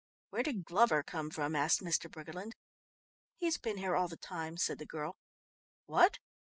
[0.31, 2.09] "Where did Glover come from?" asked Mr.
[2.09, 2.53] Briggerland.
[3.35, 5.15] "He's been here all the time," said the girl.
[5.85, 6.17] "What?"